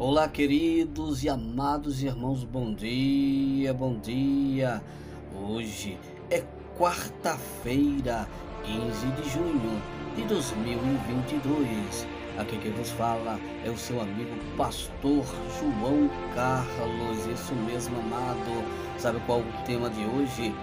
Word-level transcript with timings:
Olá, 0.00 0.26
queridos 0.26 1.22
e 1.24 1.28
amados 1.28 2.02
irmãos, 2.02 2.42
bom 2.42 2.72
dia, 2.72 3.74
bom 3.74 3.98
dia. 3.98 4.82
Hoje 5.46 5.98
é 6.30 6.42
quarta-feira, 6.78 8.26
15 8.64 9.06
de 9.08 9.28
junho 9.28 9.82
de 10.16 10.22
2022. 10.22 12.06
Aqui 12.38 12.56
quem 12.56 12.72
vos 12.72 12.88
fala 12.92 13.38
é 13.62 13.68
o 13.68 13.76
seu 13.76 14.00
amigo 14.00 14.30
pastor 14.56 15.22
João 15.60 16.08
Carlos. 16.34 17.26
Isso 17.26 17.54
mesmo, 17.66 17.94
amado. 18.00 18.64
Sabe 18.96 19.20
qual 19.26 19.40
o 19.40 19.64
tema 19.66 19.90
de 19.90 20.02
hoje? 20.06 20.54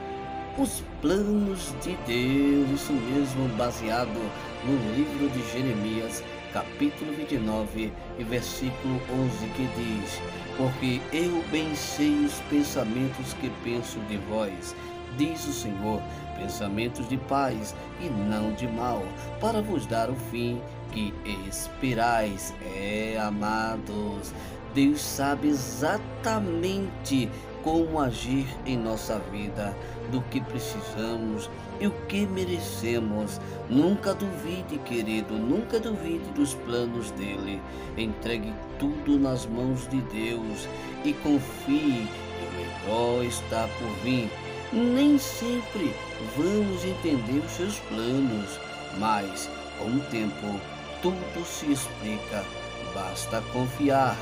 Os 0.57 0.83
planos 0.99 1.75
de 1.83 1.95
Deus. 2.07 2.71
Isso 2.71 2.91
mesmo, 2.91 3.47
baseado 3.49 4.19
no 4.67 4.93
livro 4.93 5.29
de 5.29 5.41
Jeremias 5.53 6.21
capítulo 6.51 7.13
29 7.13 7.91
e 8.19 8.23
versículo 8.23 8.99
11 9.09 9.47
que 9.55 9.67
diz: 9.77 10.21
Porque 10.57 11.01
eu 11.13 11.41
bem 11.49 11.73
sei 11.73 12.25
os 12.25 12.39
pensamentos 12.49 13.33
que 13.35 13.49
penso 13.63 13.97
de 14.09 14.17
vós, 14.17 14.75
diz 15.17 15.47
o 15.47 15.53
Senhor, 15.53 16.01
pensamentos 16.37 17.07
de 17.07 17.15
paz 17.15 17.73
e 18.01 18.09
não 18.09 18.51
de 18.53 18.67
mal, 18.67 19.01
para 19.39 19.61
vos 19.61 19.85
dar 19.85 20.09
o 20.09 20.15
fim 20.15 20.61
que 20.91 21.13
esperais. 21.47 22.53
É, 22.75 23.17
amados, 23.21 24.33
Deus 24.73 24.99
sabe 24.99 25.47
exatamente 25.47 27.29
como 27.67 27.99
agir 27.99 28.47
em 28.65 28.77
nossa 28.77 29.19
vida, 29.29 29.75
do 30.09 30.21
que 30.21 30.39
precisamos 30.39 31.49
e 31.81 31.87
o 31.87 31.91
que 32.07 32.25
merecemos. 32.25 33.41
Nunca 33.69 34.13
duvide, 34.13 34.77
querido, 34.85 35.33
nunca 35.33 35.77
duvide 35.77 36.23
dos 36.33 36.53
planos 36.53 37.11
dele. 37.11 37.61
Entregue 37.97 38.53
tudo 38.79 39.19
nas 39.19 39.45
mãos 39.45 39.85
de 39.89 39.99
Deus 40.03 40.65
e 41.03 41.11
confie 41.15 42.07
que 42.07 42.45
o 42.45 42.87
melhor 42.87 43.25
está 43.25 43.67
por 43.79 43.89
vir. 44.01 44.31
Nem 44.71 45.17
sempre 45.17 45.93
vamos 46.37 46.85
entender 46.85 47.43
os 47.45 47.51
seus 47.51 47.79
planos, 47.79 48.57
mas 48.97 49.49
com 49.77 49.89
o 49.89 49.99
tempo 50.09 50.57
tudo 51.01 51.45
se 51.45 51.69
explica. 51.73 52.45
Basta 52.93 53.43
confiar. 53.51 54.15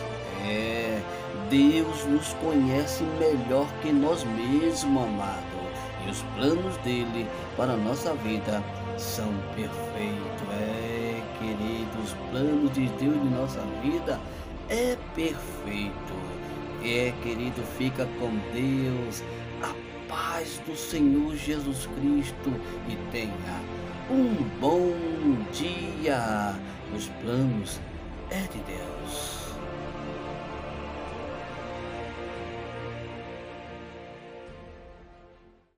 É, 0.47 0.99
Deus 1.49 2.05
nos 2.05 2.33
conhece 2.35 3.03
melhor 3.19 3.67
que 3.81 3.91
nós 3.91 4.23
mesmos, 4.23 5.03
amado. 5.03 5.55
E 6.05 6.09
os 6.09 6.21
planos 6.35 6.77
dele 6.77 7.27
para 7.57 7.73
a 7.73 7.77
nossa 7.77 8.13
vida 8.15 8.63
são 8.97 9.31
perfeitos. 9.55 10.47
É, 10.51 11.21
querido, 11.39 12.01
os 12.03 12.13
planos 12.31 12.71
de 12.73 12.87
Deus 12.99 13.21
de 13.21 13.29
nossa 13.29 13.61
vida 13.81 14.19
é 14.69 14.97
perfeito. 15.15 16.13
É, 16.83 17.13
querido, 17.23 17.61
fica 17.77 18.07
com 18.19 18.29
Deus. 18.53 19.23
A 19.61 19.73
paz 20.07 20.61
do 20.67 20.75
Senhor 20.75 21.35
Jesus 21.35 21.87
Cristo 21.97 22.53
e 22.87 22.95
tenha 23.11 23.61
um 24.09 24.33
bom 24.59 24.91
dia. 25.51 26.55
Os 26.95 27.07
planos 27.23 27.79
é 28.29 28.41
de 28.41 28.59
Deus. 28.59 29.34